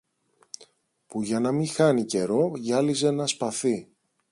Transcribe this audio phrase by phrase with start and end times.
[1.07, 3.87] που για να μη χάνει καιρό γυάλιζε ένα σπαθί